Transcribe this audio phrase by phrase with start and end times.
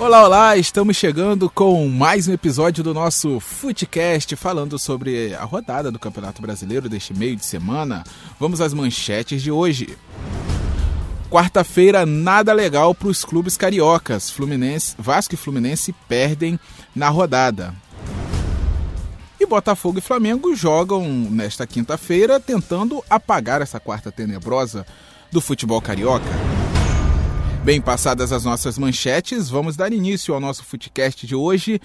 [0.00, 0.56] Olá, olá!
[0.56, 6.40] Estamos chegando com mais um episódio do nosso Footcast falando sobre a rodada do Campeonato
[6.40, 8.04] Brasileiro deste meio de semana.
[8.38, 9.98] Vamos às manchetes de hoje.
[11.28, 14.30] Quarta-feira, nada legal para os clubes cariocas.
[14.30, 16.60] Fluminense, Vasco e Fluminense perdem
[16.94, 17.74] na rodada.
[19.40, 24.86] E Botafogo e Flamengo jogam nesta quinta-feira, tentando apagar essa quarta tenebrosa
[25.32, 26.57] do futebol carioca.
[27.64, 31.80] Bem, passadas as nossas manchetes, vamos dar início ao nosso Footcast de hoje.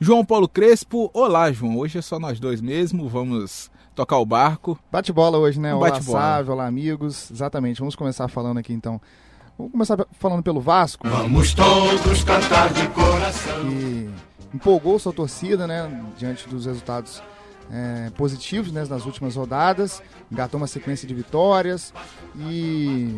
[0.00, 4.78] João Paulo Crespo, olá João, hoje é só nós dois mesmo, vamos tocar o barco.
[4.90, 5.74] Bate bola hoje, né?
[5.74, 6.00] Um olá.
[6.00, 9.00] Sávio, olá amigos, exatamente, vamos começar falando aqui então.
[9.56, 13.68] Vamos começar falando pelo Vasco, Vamos todos cantar de coração.
[13.68, 14.10] que
[14.54, 16.04] empolgou sua torcida, né?
[16.16, 17.20] Diante dos resultados
[17.70, 21.92] é, positivos né, nas últimas rodadas, engatou uma sequência de vitórias
[22.36, 23.14] e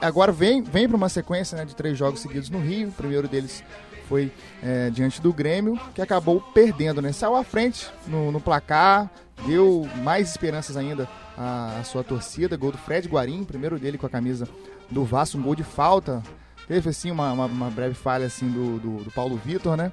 [0.00, 2.88] agora vem, vem para uma sequência né, de três jogos seguidos no Rio.
[2.88, 3.62] O primeiro deles
[4.08, 7.12] foi é, diante do Grêmio, que acabou perdendo, né?
[7.12, 9.10] Saiu à frente no, no placar,
[9.46, 12.56] deu mais esperanças ainda à, à sua torcida.
[12.56, 14.48] Gol do Fred Guarim, primeiro dele com a camisa
[14.90, 16.22] do Vasco, um gol de falta.
[16.66, 19.92] Teve assim uma, uma, uma breve falha assim do, do, do Paulo Vitor, né?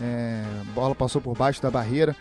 [0.00, 0.44] É,
[0.74, 2.14] bola passou por baixo da barreira.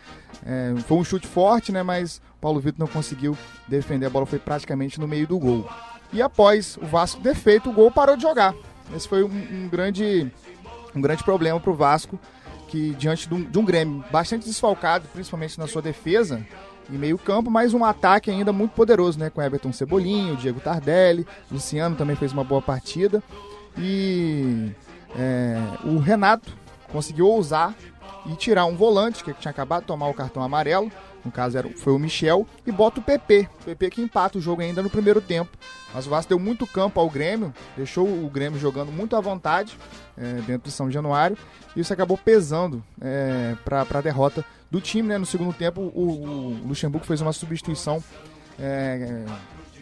[0.45, 1.83] É, foi um chute forte, né?
[1.83, 4.07] Mas Paulo Vitor não conseguiu defender.
[4.07, 5.69] A bola foi praticamente no meio do gol.
[6.11, 8.53] E após o Vasco ter feito o gol, parou de jogar.
[8.95, 10.31] Esse foi um, um grande,
[10.95, 12.17] um grande problema para o Vasco,
[12.67, 16.45] que diante de um, de um Grêmio bastante desfalcado, principalmente na sua defesa
[16.89, 19.29] e meio campo, mas um ataque ainda muito poderoso, né?
[19.29, 23.21] Com Everton Cebolinho, Diego Tardelli, Luciano também fez uma boa partida.
[23.77, 24.71] E
[25.15, 26.55] é, o Renato
[26.91, 27.75] conseguiu ousar
[28.27, 30.91] e tirar um volante que tinha acabado de tomar o cartão amarelo,
[31.23, 33.49] no caso era, foi o Michel, e bota o PP.
[33.61, 35.57] O PP que empata o jogo ainda no primeiro tempo.
[35.93, 39.77] Mas o Vasco deu muito campo ao Grêmio, deixou o Grêmio jogando muito à vontade
[40.17, 41.37] é, dentro de São Januário,
[41.75, 45.07] e isso acabou pesando é, para a derrota do time.
[45.07, 45.17] Né?
[45.17, 48.03] No segundo tempo, o, o Luxemburgo fez uma substituição
[48.59, 49.23] é,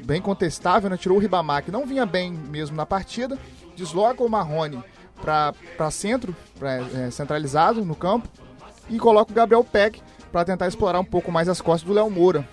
[0.04, 0.98] bem contestável, né?
[0.98, 3.38] tirou o Ribamar, que não vinha bem mesmo na partida,
[3.76, 4.84] desloca o Marrone
[5.22, 8.28] para centro, pra, é, centralizado no campo,
[8.90, 12.10] e coloca o Gabriel Peck para tentar explorar um pouco mais as costas do Léo
[12.10, 12.48] Moura.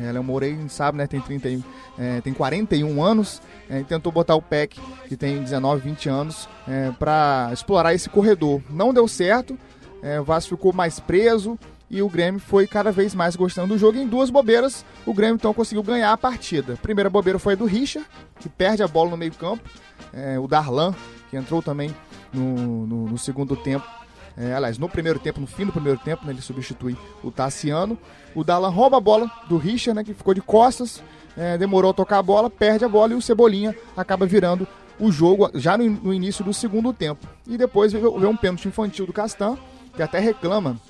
[0.00, 1.62] É, Léo Moura aí, sabe, né, tem, 30,
[1.98, 6.48] é, tem 41 anos, é, e tentou botar o Peck, que tem 19, 20 anos,
[6.66, 8.62] é, para explorar esse corredor.
[8.70, 9.58] Não deu certo,
[10.02, 11.58] é, o Vasco ficou mais preso,
[11.92, 13.98] e o Grêmio foi cada vez mais gostando do jogo.
[13.98, 16.72] Em duas bobeiras, o Grêmio então conseguiu ganhar a partida.
[16.72, 18.08] A primeira bobeira foi a do Richard,
[18.40, 19.68] que perde a bola no meio campo.
[20.10, 20.94] É, o Darlan,
[21.30, 21.94] que entrou também
[22.32, 23.86] no, no, no segundo tempo.
[24.34, 27.98] É, aliás, no primeiro tempo, no fim do primeiro tempo, né, ele substitui o Tassiano.
[28.34, 31.02] O Darlan rouba a bola do Richard, né, que ficou de costas,
[31.36, 34.66] é, demorou a tocar a bola, perde a bola e o Cebolinha acaba virando
[34.98, 37.26] o jogo já no, no início do segundo tempo.
[37.46, 39.58] E depois veio um pênalti infantil do Castan,
[39.94, 40.80] que até reclama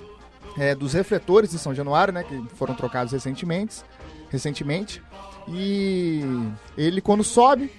[0.58, 3.82] é, dos refletores de São Januário, né, que foram trocados recentemente,
[4.30, 5.02] recentemente.
[5.48, 6.22] E
[6.76, 7.70] ele quando sobe,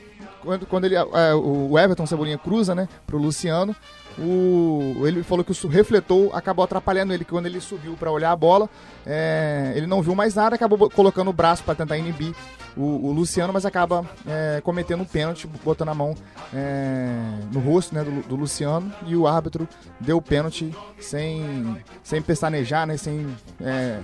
[0.44, 3.76] quando, quando ele, é, o Everton Cebolinha cruza, né, pro Luciano,
[4.18, 8.32] o, ele falou que o refletor acabou atrapalhando ele, que quando ele subiu para olhar
[8.32, 8.70] a bola,
[9.06, 12.36] é, ele não viu mais nada, acabou colocando o braço para tentar inibir
[12.78, 16.16] o, o, Luciano, mas acaba é, cometendo um pênalti, botando a mão
[16.54, 17.08] é,
[17.52, 19.68] no rosto né, do, do, Luciano, e o árbitro
[20.00, 23.28] deu o pênalti sem, sem pestanejar, né, sem,
[23.62, 24.00] é,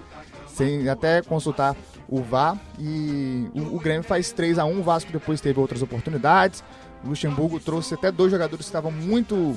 [0.59, 1.75] sem até consultar
[2.07, 5.81] o VAR, e o, o Grêmio faz 3 a 1 o Vasco depois teve outras
[5.81, 6.63] oportunidades,
[7.03, 9.55] o Luxemburgo trouxe até dois jogadores que estavam muito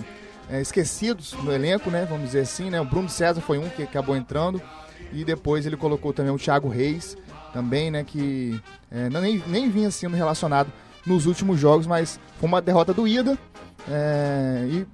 [0.48, 2.06] é, esquecidos no elenco, né?
[2.08, 2.80] Vamos dizer assim, né?
[2.80, 4.62] O Bruno César foi um que acabou entrando
[5.12, 7.16] e depois ele colocou também o Thiago Reis,
[7.52, 8.04] também, né?
[8.04, 10.72] Que é, nem, nem vinha sendo relacionado
[11.04, 13.36] nos últimos jogos, mas foi uma derrota doída
[13.88, 14.86] é, e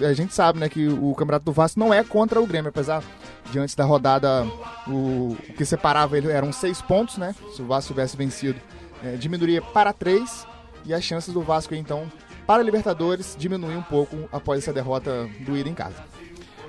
[0.00, 0.68] a gente sabe, né?
[0.68, 3.02] Que o Campeonato do Vasco não é contra o Grêmio, apesar
[3.50, 4.44] de antes da rodada
[4.86, 4.90] o,
[5.32, 7.34] o que separava ele eram seis pontos, né?
[7.54, 8.60] Se o Vasco tivesse vencido,
[9.04, 10.46] é, diminuiria para três
[10.84, 12.10] e as chances do Vasco então
[12.46, 15.96] para a Libertadores diminuir um pouco após essa derrota doída em casa.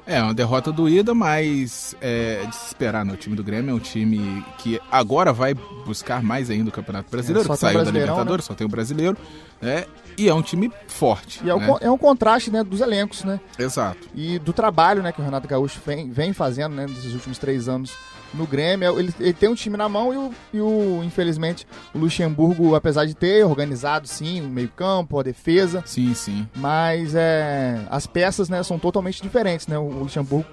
[0.05, 3.13] É, uma derrota doída, mas é de se esperar, né?
[3.13, 5.53] O time do Grêmio é um time que agora vai
[5.85, 8.47] buscar mais ainda o Campeonato Brasileiro, É, que saiu da Libertadores, né?
[8.47, 9.17] só tem o brasileiro,
[9.61, 9.85] né?
[10.17, 11.41] E é um time forte.
[11.43, 11.71] E é, né?
[11.71, 13.39] um, é um contraste né, dos elencos, né?
[13.57, 14.07] Exato.
[14.13, 17.67] E do trabalho né, que o Renato Gaúcho vem, vem fazendo né, nesses últimos três
[17.67, 17.91] anos
[18.33, 18.99] no Grêmio.
[18.99, 23.05] Ele, ele, tem um time na mão e, o, e o, infelizmente, o Luxemburgo, apesar
[23.05, 25.83] de ter organizado, sim, o meio-campo, a defesa.
[25.85, 26.47] Sim, sim.
[26.55, 29.77] Mas é, as peças né, são totalmente diferentes, né?
[29.77, 30.49] O Luxemburgo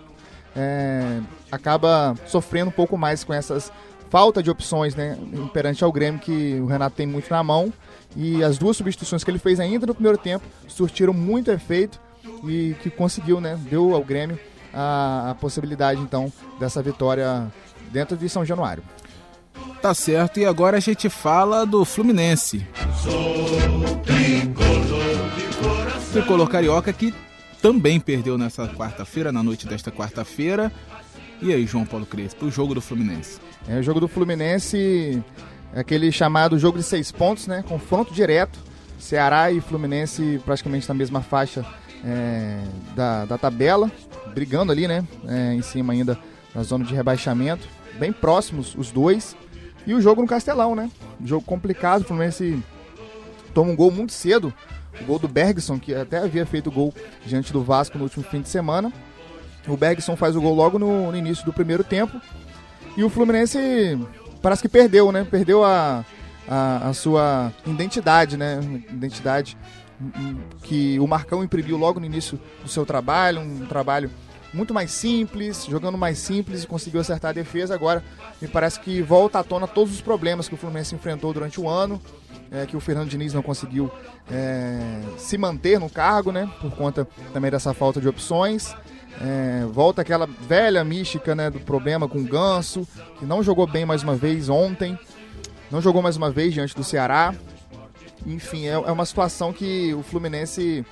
[0.55, 3.73] é, acaba sofrendo um pouco mais com essas
[4.09, 5.17] falta de opções, né?
[5.53, 7.73] Perante ao Grêmio, que o Renato tem muito na mão.
[8.17, 12.01] E as duas substituições que ele fez ainda no primeiro tempo surtiram muito efeito.
[12.45, 13.59] e que conseguiu, né?
[13.71, 14.39] Deu ao Grêmio
[14.73, 17.51] a, a possibilidade então dessa vitória
[17.91, 18.83] dentro de São Januário.
[19.83, 22.67] Tá certo, e agora a gente fala do Fluminense.
[26.13, 27.15] Tricolor Carioca que
[27.63, 30.73] também perdeu nessa quarta-feira, na noite desta quarta-feira.
[31.43, 33.39] E aí, João Paulo Crespo, o jogo do Fluminense?
[33.69, 35.23] É, o jogo do Fluminense,
[35.73, 37.65] é aquele chamado jogo de seis pontos, né?
[37.67, 38.59] Confronto direto.
[38.99, 41.65] Ceará e Fluminense praticamente na mesma faixa
[42.05, 42.63] é,
[42.95, 43.91] da, da tabela,
[44.35, 45.07] brigando ali, né?
[45.27, 46.19] É, em cima ainda
[46.55, 47.67] da zona de rebaixamento.
[48.01, 49.37] Bem próximos os dois.
[49.87, 50.91] E o jogo no Castelão, né?
[51.23, 52.01] Jogo complicado.
[52.01, 52.63] O Fluminense
[53.53, 54.55] toma um gol muito cedo.
[55.03, 56.95] O gol do Bergson, que até havia feito gol
[57.27, 58.91] diante do Vasco no último fim de semana.
[59.69, 62.19] O Bergson faz o gol logo no, no início do primeiro tempo.
[62.97, 63.99] E o Fluminense
[64.41, 65.27] parece que perdeu, né?
[65.31, 66.03] Perdeu a,
[66.49, 68.61] a, a sua identidade, né?
[68.91, 69.59] Identidade
[70.63, 74.11] que o Marcão imprimiu logo no início do seu trabalho, um trabalho
[74.53, 77.75] muito mais simples, jogando mais simples e conseguiu acertar a defesa.
[77.75, 78.03] Agora
[78.41, 81.69] me parece que volta à tona todos os problemas que o Fluminense enfrentou durante o
[81.69, 82.01] ano,
[82.51, 83.91] é, que o Fernando Diniz não conseguiu
[84.31, 86.51] é, se manter no cargo, né?
[86.61, 88.75] Por conta também dessa falta de opções.
[89.21, 92.87] É, volta aquela velha mística né, do problema com o Ganso,
[93.19, 94.99] que não jogou bem mais uma vez ontem,
[95.71, 97.35] não jogou mais uma vez diante do Ceará.
[98.27, 100.85] Enfim, é, é uma situação que o Fluminense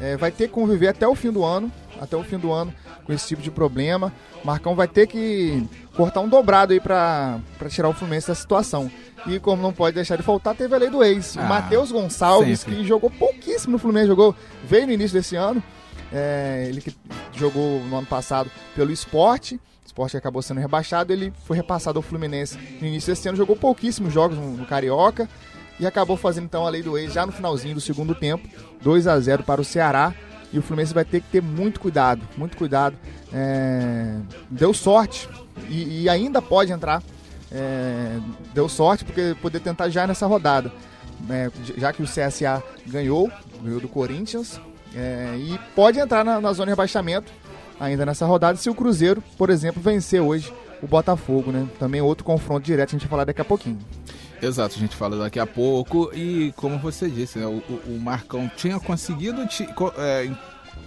[0.00, 2.74] é, vai ter que conviver até o fim do ano, até o fim do ano
[3.04, 4.12] com esse tipo de problema.
[4.44, 8.90] Marcão vai ter que cortar um dobrado aí para tirar o Fluminense dessa situação.
[9.26, 11.36] E como não pode deixar de faltar, teve a lei do ex.
[11.36, 12.78] Ah, o Matheus Gonçalves, sempre.
[12.78, 14.34] que jogou pouquíssimo no Fluminense, jogou,
[14.64, 15.62] veio no início desse ano.
[16.12, 16.94] É, ele que
[17.34, 19.54] jogou no ano passado pelo esporte.
[19.54, 23.54] O esporte acabou sendo rebaixado, ele foi repassado ao Fluminense no início desse ano, jogou
[23.54, 25.28] pouquíssimos jogos no, no Carioca
[25.82, 28.48] e acabou fazendo então a lei do ex já no finalzinho do segundo tempo,
[28.82, 30.14] 2 a 0 para o Ceará.
[30.52, 32.94] E o Fluminense vai ter que ter muito cuidado, muito cuidado.
[33.32, 34.14] É...
[34.50, 35.28] Deu sorte
[35.68, 37.02] e, e, ainda pode entrar.
[37.50, 38.18] É...
[38.54, 40.70] Deu sorte porque poder tentar já nessa rodada.
[41.28, 43.30] É, já que o CSA ganhou,
[43.62, 44.60] ganhou do Corinthians,
[44.94, 47.32] é, e pode entrar na, na, zona de rebaixamento
[47.78, 50.52] ainda nessa rodada se o Cruzeiro, por exemplo, vencer hoje
[50.82, 51.68] o Botafogo, né?
[51.78, 53.78] Também outro confronto direto, a gente vai falar daqui a pouquinho.
[54.42, 56.10] Exato, a gente fala daqui a pouco.
[56.12, 59.40] E como você disse, né, o, o Marcão tinha conseguido
[59.96, 60.28] é,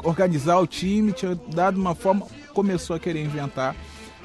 [0.04, 3.74] organizar o time, tinha dado uma forma, começou a querer inventar,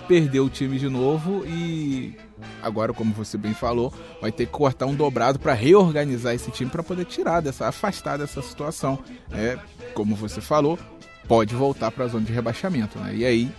[0.08, 2.16] perdeu o time de novo e
[2.60, 6.68] agora, como você bem falou, vai ter que cortar um dobrado para reorganizar esse time
[6.68, 8.98] para poder tirar dessa, afastar dessa situação.
[9.30, 9.56] É,
[9.94, 10.76] como você falou,
[11.28, 13.14] pode voltar para a zona de rebaixamento, né?
[13.14, 13.52] E aí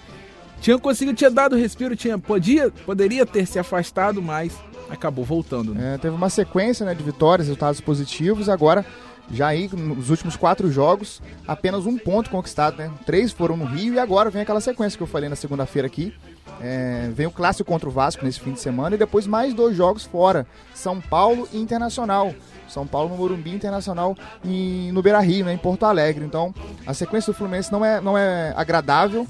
[0.61, 4.53] tinha conseguido, tinha dado respiro, tinha podia, poderia ter se afastado, mas
[4.89, 5.73] acabou voltando.
[5.73, 5.95] Né?
[5.95, 8.47] É, teve uma sequência né, de vitórias, resultados positivos.
[8.47, 8.85] Agora,
[9.31, 12.91] já aí nos últimos quatro jogos, apenas um ponto conquistado, né?
[13.05, 16.13] Três foram no Rio e agora vem aquela sequência que eu falei na segunda-feira aqui.
[16.59, 19.75] É, vem o clássico contra o Vasco nesse fim de semana e depois mais dois
[19.75, 22.33] jogos fora: São Paulo e Internacional.
[22.67, 24.15] São Paulo no Morumbi Internacional
[24.45, 26.23] e no Beira Rio, né, em Porto Alegre.
[26.23, 26.53] Então,
[26.85, 29.27] a sequência do Fluminense não é, não é agradável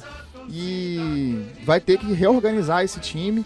[0.49, 3.45] e vai ter que reorganizar esse time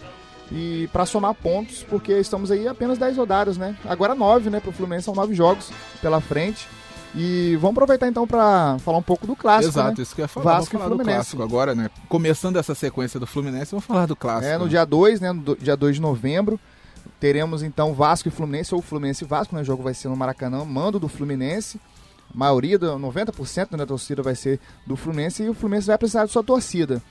[0.50, 3.76] e para somar pontos, porque estamos aí apenas 10 rodadas, né?
[3.84, 6.68] Agora 9, né, pro Fluminense são 9 jogos pela frente.
[7.14, 10.02] E vamos aproveitar então para falar um pouco do clássico, Exato, né?
[10.02, 10.58] isso que eu ia falar.
[10.58, 11.30] Vasco vamos falar e Fluminense.
[11.30, 11.90] do clássico agora, né?
[12.10, 14.52] Começando essa sequência do Fluminense, vamos falar do clássico.
[14.52, 16.60] É, no dia 2, né, no dia 2 de novembro,
[17.18, 19.62] teremos então Vasco e Fluminense ou Fluminense e Vasco, né?
[19.62, 21.80] O jogo vai ser no Maracanã, mando do Fluminense.
[22.36, 26.44] Maioria, 90% da torcida vai ser do Fluminense e o Fluminense vai precisar de sua
[26.44, 27.02] torcida.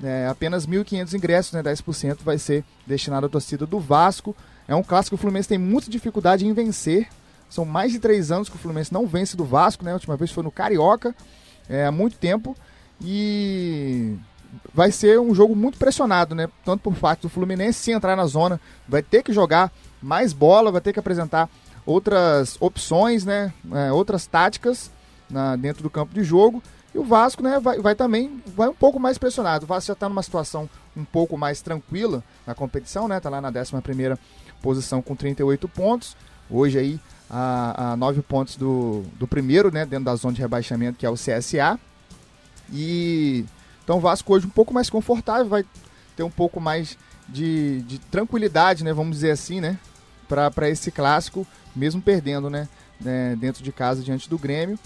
[0.00, 4.36] É, apenas 1.500 ingressos, né, 10% vai ser destinado à torcida do Vasco.
[4.68, 7.08] É um clássico que o Fluminense tem muita dificuldade em vencer.
[7.50, 9.90] São mais de três anos que o Fluminense não vence do Vasco, né?
[9.90, 11.12] A última vez foi no Carioca,
[11.68, 12.56] é, há muito tempo.
[13.02, 14.16] E
[14.72, 16.48] vai ser um jogo muito pressionado, né?
[16.64, 20.70] Tanto por parte do Fluminense, se entrar na zona, vai ter que jogar mais bola,
[20.70, 21.50] vai ter que apresentar
[21.88, 23.50] outras opções, né?
[23.72, 24.90] É, outras táticas
[25.30, 26.62] na, dentro do campo de jogo.
[26.94, 29.64] E o Vasco, né, vai, vai também, vai um pouco mais pressionado.
[29.64, 33.18] O Vasco já está numa situação um pouco mais tranquila na competição, né?
[33.20, 34.18] Tá lá na 11 primeira
[34.60, 36.14] posição com 38 pontos.
[36.50, 40.98] Hoje aí a, a 9 pontos do, do primeiro, né, dentro da zona de rebaixamento,
[40.98, 41.80] que é o CSA.
[42.70, 43.46] E
[43.82, 45.64] então o Vasco hoje um pouco mais confortável, vai
[46.14, 49.78] ter um pouco mais de, de tranquilidade, né, vamos dizer assim, né,
[50.28, 52.68] para esse clássico, mesmo perdendo, né,
[53.00, 54.78] né, dentro de casa diante do Grêmio.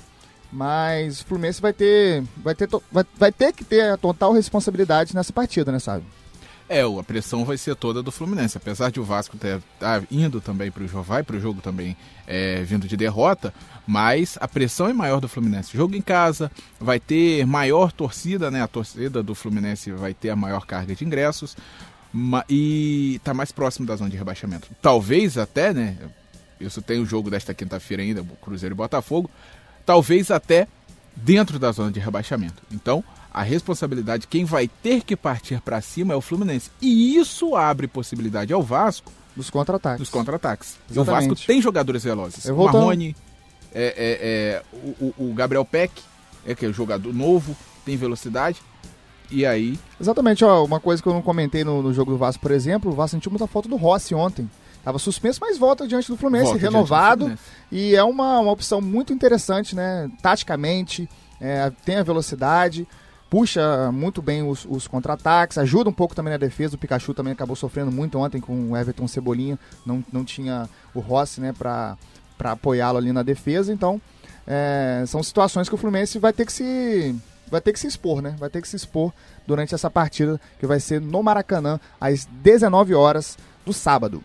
[0.52, 5.14] Mas o Fluminense vai ter, vai ter, vai, vai ter que ter a total responsabilidade
[5.14, 6.04] nessa partida, né, sabe?
[6.68, 8.56] É, a pressão vai ser toda do Fluminense.
[8.56, 11.60] Apesar de o Vasco estar tá indo também para o jogo, vai para o jogo
[11.60, 11.94] também
[12.26, 13.52] é, vindo de derrota,
[13.86, 15.76] mas a pressão é maior do Fluminense.
[15.76, 18.62] Jogo em casa, vai ter maior torcida, né?
[18.62, 21.56] A torcida do Fluminense vai ter a maior carga de ingressos
[22.48, 24.68] e está mais próximo da zona de rebaixamento.
[24.80, 25.96] Talvez até, né?
[26.60, 29.30] Isso tem o jogo desta quinta-feira ainda, Cruzeiro e Botafogo.
[29.84, 30.68] Talvez até
[31.16, 32.62] dentro da zona de rebaixamento.
[32.70, 33.02] Então,
[33.32, 36.70] a responsabilidade, quem vai ter que partir para cima é o Fluminense.
[36.80, 39.98] E isso abre possibilidade ao Vasco dos contra-ataques.
[39.98, 40.76] Dos contra-ataques.
[40.94, 42.44] O Vasco tem jogadores velozes.
[42.44, 43.16] O Marrone,
[43.74, 44.62] é, é, é,
[45.00, 46.02] o, o, Gabriel Peck,
[46.46, 48.60] é que é um jogador novo, tem velocidade.
[49.32, 49.78] E aí.
[50.00, 52.90] Exatamente, ó, uma coisa que eu não comentei no, no jogo do Vasco, por exemplo,
[52.90, 54.48] o Vasco sentiu muita falta do Rossi ontem.
[54.84, 57.20] Tava suspenso, mas volta diante do Fluminense, volta renovado.
[57.20, 57.42] Fluminense.
[57.70, 60.10] E é uma, uma opção muito interessante, né?
[60.20, 61.08] Taticamente,
[61.40, 62.86] é, tem a velocidade
[63.32, 66.74] puxa muito bem os, os contra-ataques, ajuda um pouco também na defesa.
[66.76, 71.00] O Pikachu também acabou sofrendo muito ontem com o Everton Cebolinha, não, não tinha o
[71.00, 71.96] Rossi né, para
[72.38, 73.72] apoiá-lo ali na defesa.
[73.72, 73.98] Então,
[74.46, 77.16] é, são situações que o Fluminense vai ter que se
[77.52, 78.34] vai ter que se expor, né?
[78.38, 79.12] Vai ter que se expor
[79.46, 84.24] durante essa partida que vai ser no Maracanã às 19 horas do sábado.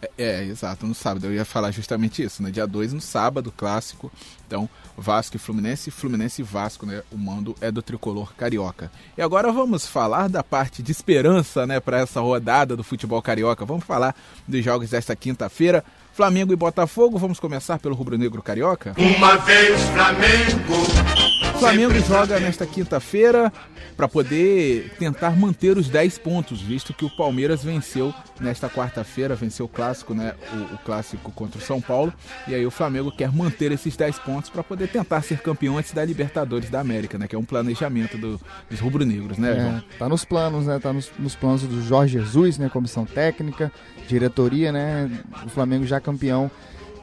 [0.00, 1.26] É, é, exato, no sábado.
[1.26, 2.52] Eu ia falar justamente isso, né?
[2.52, 4.12] Dia 2 no sábado, clássico.
[4.46, 7.02] Então, Vasco e Fluminense, Fluminense e Vasco, né?
[7.10, 8.90] O mando é do tricolor carioca.
[9.18, 13.64] E agora vamos falar da parte de esperança, né, para essa rodada do futebol carioca.
[13.64, 14.14] Vamos falar
[14.46, 15.84] dos jogos desta quinta-feira.
[16.12, 18.94] Flamengo e Botafogo, vamos começar pelo rubro-negro carioca?
[18.98, 21.31] Uma vez Flamengo.
[21.62, 23.52] Flamengo joga nesta quinta-feira
[23.96, 29.66] para poder tentar manter os 10 pontos, visto que o Palmeiras venceu nesta quarta-feira, venceu
[29.66, 32.12] o clássico, né, o, o, clássico contra o São Paulo,
[32.48, 35.92] e aí o Flamengo quer manter esses 10 pontos para poder tentar ser campeão antes
[35.92, 39.76] da Libertadores da América, né, que é um planejamento do, dos rubro-negros, né, João?
[39.76, 43.70] É, tá nos planos, né, tá nos, nos planos do Jorge Jesus, né, comissão técnica,
[44.08, 45.08] diretoria, né,
[45.46, 46.50] o Flamengo já campeão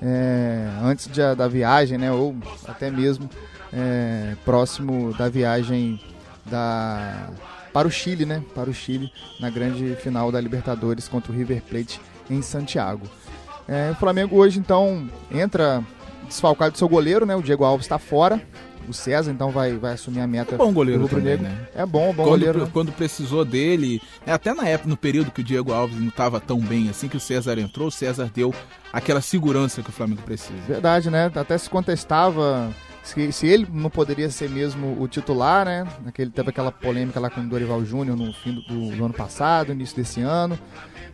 [0.01, 2.35] é, antes de, da viagem, né, ou
[2.67, 3.29] até mesmo
[3.73, 5.99] é, próximo da viagem
[6.45, 7.29] da
[7.73, 8.43] para o Chile, né?
[8.55, 13.05] Para o Chile na grande final da Libertadores contra o River Plate em Santiago.
[13.67, 15.83] É, o Flamengo hoje então entra
[16.27, 17.35] desfalcado do seu goleiro, né?
[17.35, 18.41] O Diego Alves está fora.
[18.87, 20.55] O César então vai, vai assumir a meta.
[20.55, 21.67] É bom goleiro também, né?
[21.75, 22.59] É bom, bom quando, goleiro.
[22.61, 22.69] Né?
[22.73, 24.33] Quando precisou dele, né?
[24.33, 27.17] até na época, no período que o Diego Alves não estava tão bem assim que
[27.17, 28.51] o César entrou, o César deu
[28.91, 30.59] aquela segurança que o Flamengo precisa.
[30.67, 31.31] Verdade, né?
[31.35, 32.73] Até se contestava
[33.09, 35.87] se, se ele não poderia ser mesmo o titular, né?
[36.05, 39.71] Aquele, teve aquela polêmica lá com o Dorival Júnior no fim do, do, ano passado,
[39.71, 40.57] início desse ano.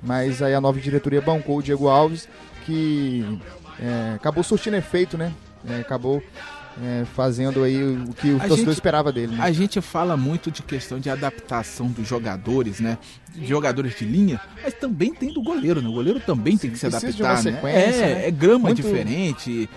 [0.03, 2.27] Mas aí a nova diretoria bancou o Diego Alves,
[2.65, 3.39] que
[3.79, 5.31] é, acabou surtindo efeito, né?
[5.67, 6.21] É, acabou
[6.83, 9.35] é, fazendo aí o que o a torcedor gente, esperava dele.
[9.35, 9.41] Né?
[9.41, 12.97] A gente fala muito de questão de adaptação dos jogadores, né?
[13.33, 15.87] De jogadores de linha, mas também tem do goleiro, né?
[15.87, 17.59] O goleiro também tem que se adaptar, né?
[17.63, 18.27] É, né?
[18.27, 18.81] é grama muito...
[18.81, 19.69] diferente,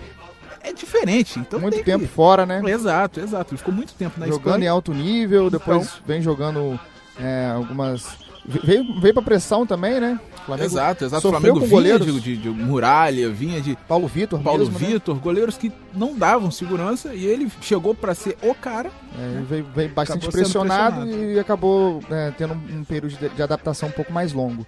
[0.61, 1.39] é diferente.
[1.39, 2.11] Então muito tempo que...
[2.11, 2.61] fora, né?
[2.65, 3.53] Exato, exato.
[3.53, 4.65] Ele ficou muito tempo na Jogando Espanha.
[4.65, 5.99] em alto nível, depois então...
[6.05, 6.79] vem jogando
[7.19, 8.17] é, algumas.
[8.45, 10.19] Veio, veio pra pressão também, né?
[10.49, 11.27] Flamengo exato, exato.
[11.27, 12.07] O Flamengo vinha goleiros.
[12.07, 13.77] De, de, de, Muralha, vinha de.
[13.87, 14.87] Paulo Vitor, Paulo mesmo, né?
[14.87, 15.21] Vitor, né?
[15.23, 18.89] goleiros que não davam segurança e ele chegou para ser o cara.
[19.17, 19.45] É, né?
[19.47, 23.93] veio, veio, bastante pressionado, pressionado, e acabou é, tendo um período de, de adaptação um
[23.93, 24.65] pouco mais longo.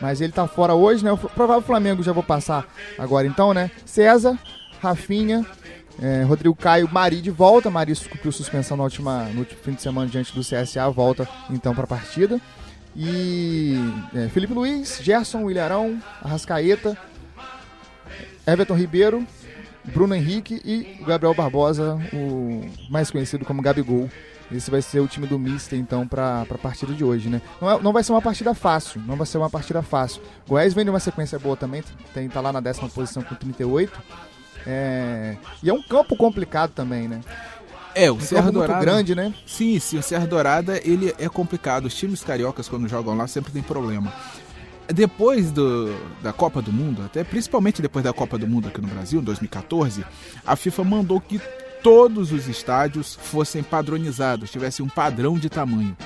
[0.00, 1.12] Mas ele tá fora hoje, né?
[1.12, 2.66] O provável Flamengo já vou passar
[2.98, 3.70] agora então, né?
[3.84, 4.36] César,
[4.82, 5.46] Rafinha,
[6.00, 7.70] é, Rodrigo Caio, Mari de volta.
[7.70, 11.72] Mari cumpriu suspensão no, última, no último fim de semana diante do CSA, volta então
[11.72, 12.40] para a partida.
[12.96, 13.76] E
[14.12, 16.98] é, Felipe Luiz, Gerson, Ilharão, Arrascaeta,
[18.44, 19.26] Everton Ribeiro,
[19.84, 24.10] Bruno Henrique e Gabriel Barbosa, o mais conhecido como Gabigol.
[24.50, 27.40] Esse vai ser o time do Mister, então, para a partida de hoje, né?
[27.58, 30.20] Não, é, não vai ser uma partida fácil, não vai ser uma partida fácil.
[30.46, 33.98] Goiás vem de uma sequência boa também, tem, tá lá na décima posição com 38.
[34.66, 35.36] É...
[35.62, 37.20] E é um campo complicado também, né?
[37.94, 38.74] É, o um Serra Dourada.
[38.74, 39.34] muito grande, né?
[39.46, 41.86] Sim, sim, o Serra Dourada ele é complicado.
[41.86, 44.12] Os times cariocas, quando jogam lá, sempre tem problema.
[44.88, 48.88] Depois do, da Copa do Mundo, até principalmente depois da Copa do Mundo aqui no
[48.88, 50.04] Brasil, em 2014,
[50.44, 51.40] a FIFA mandou que
[51.82, 55.96] todos os estádios fossem padronizados, tivessem um padrão de tamanho.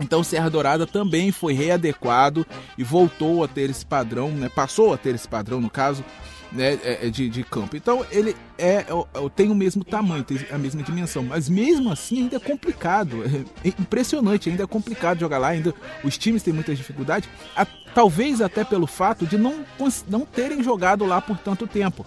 [0.00, 2.46] Então Serra Dourada também foi readequado
[2.78, 4.48] e voltou a ter esse padrão, né?
[4.48, 6.04] passou a ter esse padrão no caso,
[6.52, 7.76] né, é, é de, de campo.
[7.76, 8.86] Então ele é, é,
[9.34, 13.22] tem o mesmo tamanho, tem a mesma dimensão, mas mesmo assim ainda é complicado,
[13.64, 18.40] é impressionante, ainda é complicado jogar lá, ainda os times têm muita dificuldade, a, talvez
[18.40, 19.64] até pelo fato de não,
[20.08, 22.04] não terem jogado lá por tanto tempo.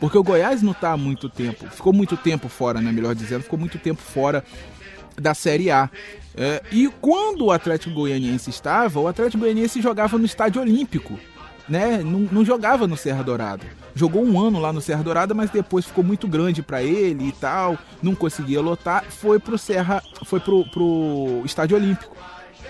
[0.00, 3.42] Porque o Goiás não está há muito tempo, ficou muito tempo fora, né, melhor dizendo,
[3.42, 4.44] ficou muito tempo fora
[5.16, 5.88] da Série A.
[6.36, 11.18] É, e quando o Atlético Goianiense estava, o Atlético Goianiense jogava no Estádio Olímpico,
[11.68, 11.98] né?
[11.98, 13.64] Não, não jogava no Serra Dourada.
[13.94, 17.32] Jogou um ano lá no Serra Dourada, mas depois ficou muito grande para ele e
[17.32, 22.16] tal, não conseguia lotar, foi pro Serra, foi pro, pro Estádio Olímpico.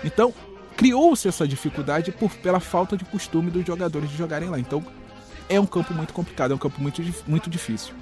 [0.03, 0.33] Então,
[0.77, 4.59] criou-se essa dificuldade por, pela falta de costume dos jogadores de jogarem lá.
[4.59, 4.85] Então,
[5.49, 7.93] é um campo muito complicado, é um campo muito, muito difícil.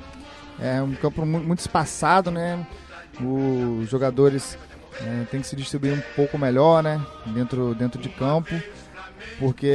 [0.60, 2.66] É um campo muito espaçado, né?
[3.20, 4.58] Os jogadores
[5.02, 7.02] é, têm que se distribuir um pouco melhor, né?
[7.28, 8.54] Dentro, dentro de campo,
[9.40, 9.72] porque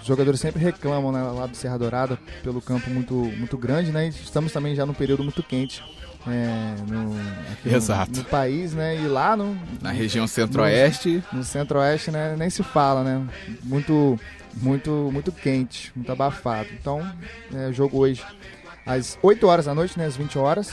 [0.00, 4.06] os jogadores sempre reclamam né, lá do Serra Dourada pelo campo muito, muito grande, né?
[4.06, 5.82] E estamos também já num período muito quente.
[6.28, 7.14] É, no,
[7.72, 8.10] Exato.
[8.10, 8.96] No, no, país, né?
[8.96, 11.22] E lá no, na região centro-oeste.
[11.32, 12.34] No, no centro-oeste, né?
[12.36, 13.24] Nem se fala, né?
[13.62, 14.18] Muito,
[14.54, 16.68] muito, muito quente, muito abafado.
[16.72, 17.00] Então,
[17.54, 18.24] é, jogo hoje
[18.86, 20.72] às 8 horas da noite, né, às 20 horas.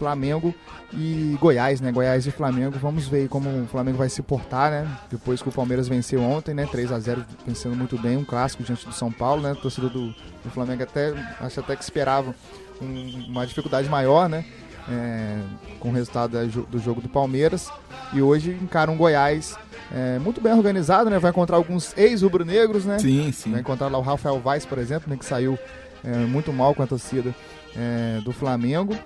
[0.00, 0.54] Flamengo
[0.94, 1.92] e Goiás, né?
[1.92, 2.78] Goiás e Flamengo.
[2.78, 4.88] Vamos ver como o Flamengo vai se portar, né?
[5.10, 6.66] Depois que o Palmeiras venceu ontem, né?
[6.66, 9.52] 3 a 0 vencendo muito bem, um clássico diante do São Paulo, né?
[9.52, 12.34] O torcedor do, do Flamengo até acho até que esperava
[12.80, 14.44] um, uma dificuldade maior, né?
[14.88, 15.38] É,
[15.78, 17.70] com o resultado do jogo do Palmeiras.
[18.14, 19.56] E hoje encara um Goiás
[19.94, 21.18] é, muito bem organizado, né?
[21.18, 22.98] Vai encontrar alguns ex-rubro-negros, né?
[22.98, 23.50] Sim, sim.
[23.50, 25.16] Vai encontrar lá o Rafael Vaz, por exemplo, né?
[25.16, 25.58] Que saiu
[26.02, 27.34] é, muito mal com a torcida
[27.76, 28.96] é, do Flamengo.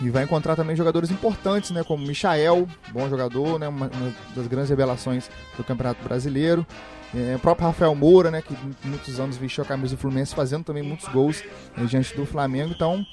[0.00, 4.46] E vai encontrar também jogadores importantes, né, como Michael, bom jogador, né, uma, uma das
[4.46, 6.66] grandes revelações do Campeonato Brasileiro.
[7.14, 10.64] É, o próprio Rafael Moura, né, que muitos anos vestiu a camisa do Fluminense, fazendo
[10.64, 11.42] também muitos gols
[11.76, 12.72] né, diante do Flamengo.
[12.74, 13.04] Então,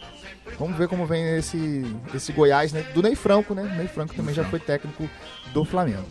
[0.60, 3.64] vamos ver como vem esse, esse Goiás, né, do Ney Franco, né?
[3.64, 5.10] O Ney Franco também já foi técnico
[5.54, 6.06] do Flamengo.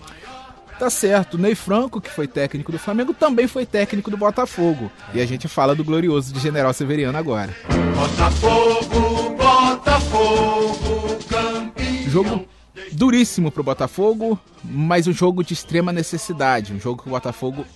[0.78, 4.90] Tá certo, Ney Franco, que foi técnico do Flamengo, também foi técnico do Botafogo.
[5.12, 7.54] E a gente fala do glorioso de General Severiano agora.
[7.94, 9.36] Botafogo,
[9.84, 12.08] Botafogo, campeão.
[12.08, 12.46] Jogo
[12.92, 16.72] duríssimo pro Botafogo, mas um jogo de extrema necessidade.
[16.72, 17.66] Um jogo que o Botafogo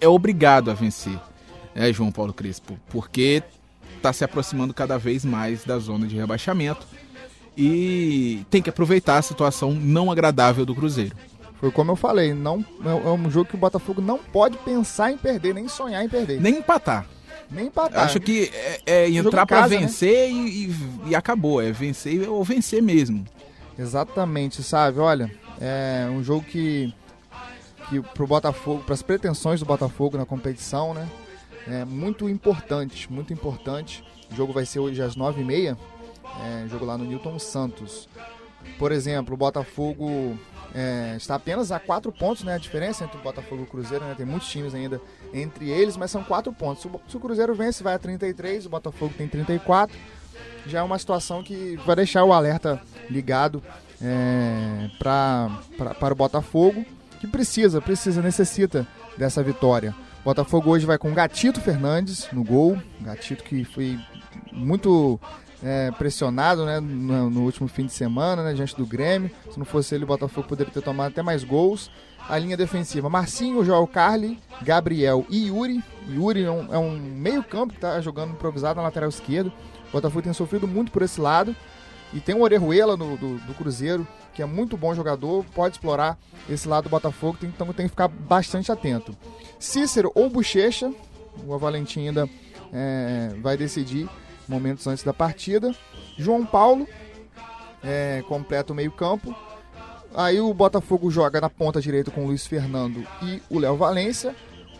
[0.00, 1.18] é obrigado a vencer,
[1.74, 2.78] né, João Paulo Crespo?
[2.90, 3.42] Porque
[4.02, 6.86] tá se aproximando cada vez mais da zona de rebaixamento
[7.56, 11.16] e tem que aproveitar a situação não agradável do Cruzeiro.
[11.58, 15.10] Foi como eu falei, não é, é um jogo que o Botafogo não pode pensar
[15.10, 16.40] em perder, nem sonhar em perder.
[16.40, 17.06] Nem empatar.
[17.50, 18.04] Nem empatar.
[18.04, 19.78] Acho que é, é entrar para né?
[19.78, 20.38] vencer né?
[20.38, 20.74] e, e,
[21.08, 21.60] e, acabou.
[21.60, 23.24] É vencer ou vencer mesmo.
[23.78, 25.00] Exatamente, sabe?
[25.00, 26.94] Olha, é um jogo que,
[27.88, 31.08] que pro Botafogo, para as pretensões do Botafogo na competição, né?
[31.66, 34.04] É muito importante, muito importante.
[34.30, 35.76] O jogo vai ser hoje às 9h30.
[36.42, 38.08] É, jogo lá no Newton Santos.
[38.78, 40.38] Por exemplo, o Botafogo
[40.74, 42.54] é, está apenas a quatro pontos, né?
[42.54, 44.14] A diferença entre o Botafogo e o Cruzeiro, né?
[44.16, 45.00] Tem muitos times ainda
[45.32, 46.86] entre eles, mas são quatro pontos.
[47.08, 49.96] Se o Cruzeiro vence, vai a 33, o Botafogo tem 34.
[50.66, 53.62] Já é uma situação que vai deixar o alerta ligado
[54.00, 56.84] é, pra, pra, para o Botafogo,
[57.20, 59.94] que precisa, precisa, necessita dessa vitória.
[60.20, 62.80] O Botafogo hoje vai com Gatito Fernandes no gol.
[63.00, 63.98] Gatito que foi
[64.52, 65.18] muito
[65.62, 69.30] é, pressionado né, no, no, último fim de semana, né, diante do Grêmio.
[69.50, 71.90] Se não fosse ele, o Botafogo poderia ter tomado até mais gols.
[72.28, 75.82] A linha defensiva, Marcinho, João Carli, Gabriel e Yuri.
[76.08, 79.52] Yuri é um, é um meio-campo que está jogando improvisado na lateral esquerda.
[79.88, 81.54] O Botafogo tem sofrido muito por esse lado.
[82.12, 86.18] E tem o Orejuela do, do, do, Cruzeiro, que é muito bom jogador, pode explorar
[86.48, 89.16] esse lado do Botafogo, tem, então tem que ficar bastante atento.
[89.60, 90.92] Cícero ou Bochecha,
[91.46, 92.28] o Valentim ainda
[92.72, 94.08] é, vai decidir
[94.50, 95.74] momentos antes da partida.
[96.18, 96.86] João Paulo
[97.82, 99.34] é, completa o meio-campo.
[100.14, 104.34] Aí o Botafogo joga na ponta direita com o Luiz Fernando e o Léo Valência.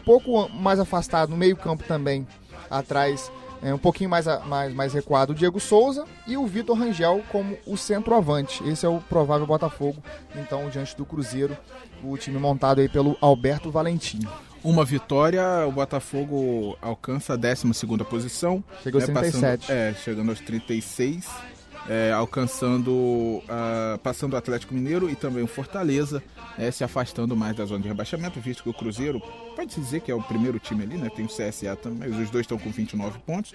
[0.04, 2.26] Pouco mais afastado no meio-campo também,
[2.68, 3.30] atrás,
[3.62, 7.56] é, um pouquinho mais, mais, mais recuado, o Diego Souza e o Vitor Rangel como
[7.66, 8.62] o centroavante.
[8.68, 10.02] Esse é o provável Botafogo,
[10.34, 11.56] então, diante do Cruzeiro,
[12.02, 14.20] o time montado aí pelo Alberto Valentim
[14.62, 17.66] uma vitória, o Botafogo alcança a 12
[18.08, 18.62] posição.
[18.82, 19.60] Chegou né, aos 37.
[19.60, 21.28] Passando, é, chegando aos 36.
[21.88, 26.22] É, alcançando, uh, passando o Atlético Mineiro e também o Fortaleza,
[26.58, 29.20] é, se afastando mais da zona de rebaixamento, visto que o Cruzeiro,
[29.56, 31.08] pode-se dizer que é o primeiro time ali, né?
[31.08, 33.54] Tem o CSA também, os dois estão com 29 pontos,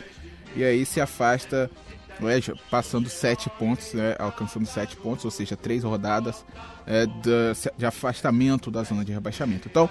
[0.55, 1.69] e aí se afasta
[2.21, 6.45] é, passando sete pontos, né, alcançando sete pontos, ou seja, três rodadas
[6.87, 9.67] é, de, de, afastamento da zona de rebaixamento.
[9.67, 9.89] Então,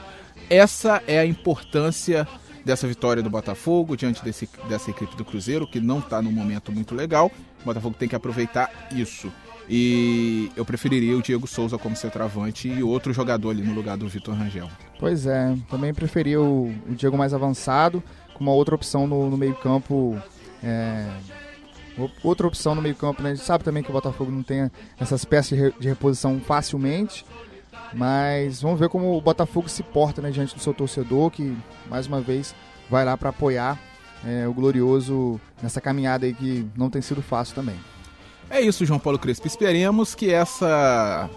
[0.48, 2.26] essa é a importância
[2.64, 6.72] dessa vitória do Botafogo diante desse, dessa equipe do Cruzeiro, que não está num momento
[6.72, 7.30] muito legal.
[7.62, 9.32] O Botafogo tem que aproveitar isso.
[9.68, 14.06] E eu preferiria o Diego Souza como centroavante e outro jogador ali no lugar do
[14.08, 14.68] Vitor Rangel.
[14.98, 18.02] Pois é, também preferia o, o, Diego mais avançado,
[18.34, 20.20] com uma outra opção no, no meio-campo.
[20.62, 21.06] É
[22.22, 23.30] outra opção no meio campo, né?
[23.30, 27.24] A gente sabe também que o Botafogo não tem essas peças de reposição facilmente,
[27.92, 31.56] mas vamos ver como o Botafogo se porta né, diante do seu torcedor, que
[31.88, 32.54] mais uma vez
[32.90, 33.78] vai lá para apoiar
[34.26, 37.76] é, o Glorioso nessa caminhada aí que não tem sido fácil também.
[38.50, 39.46] É isso, João Paulo Crespo.
[39.46, 41.28] Esperemos que essa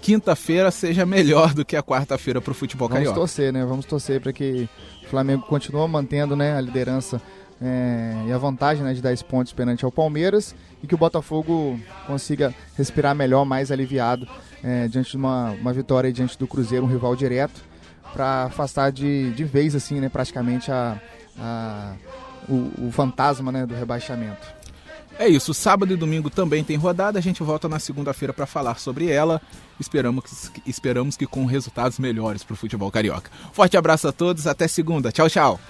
[0.00, 3.14] quinta-feira seja melhor do que a quarta-feira para o futebol Vamos carioca.
[3.14, 3.64] Vamos torcer, né?
[3.64, 4.68] Vamos torcer para que
[5.04, 7.20] o Flamengo continue mantendo né, a liderança
[7.60, 11.78] é, e a vantagem né, de 10 pontos perante ao Palmeiras e que o Botafogo
[12.06, 14.26] consiga respirar melhor, mais aliviado
[14.62, 17.62] é, diante de uma, uma vitória diante do Cruzeiro, um rival direto,
[18.12, 21.00] para afastar de, de vez assim, né, praticamente a,
[21.38, 21.94] a
[22.48, 24.46] o, o fantasma né, do rebaixamento.
[25.18, 28.78] É isso, sábado e domingo também tem rodada, a gente volta na segunda-feira para falar
[28.78, 29.40] sobre ela.
[29.78, 33.30] Esperamos que, esperamos que com resultados melhores para o futebol carioca.
[33.52, 35.12] Forte abraço a todos, até segunda.
[35.12, 35.60] Tchau, tchau.